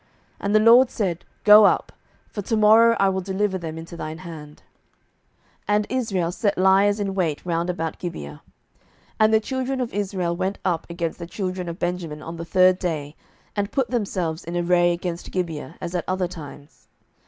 And 0.39 0.55
the 0.55 0.59
LORD 0.59 0.89
said, 0.89 1.23
Go 1.43 1.65
up; 1.65 1.91
for 2.27 2.41
to 2.41 2.57
morrow 2.57 2.97
I 2.99 3.07
will 3.09 3.21
deliver 3.21 3.59
them 3.59 3.77
into 3.77 3.95
thine 3.95 4.17
hand. 4.17 4.63
07:020:029 5.69 5.75
And 5.75 5.87
Israel 5.91 6.31
set 6.31 6.57
liers 6.57 6.99
in 6.99 7.13
wait 7.13 7.45
round 7.45 7.69
about 7.69 7.99
Gibeah. 7.99 8.41
07:020:030 9.19 9.19
And 9.19 9.33
the 9.35 9.39
children 9.39 9.79
of 9.79 9.93
Israel 9.93 10.35
went 10.35 10.57
up 10.65 10.87
against 10.89 11.19
the 11.19 11.27
children 11.27 11.69
of 11.69 11.77
Benjamin 11.77 12.23
on 12.23 12.37
the 12.37 12.45
third 12.45 12.79
day, 12.79 13.15
and 13.55 13.71
put 13.71 13.91
themselves 13.91 14.43
in 14.43 14.57
array 14.57 14.91
against 14.91 15.29
Gibeah, 15.29 15.75
as 15.79 15.93
at 15.93 16.03
other 16.07 16.27
times. 16.27 16.87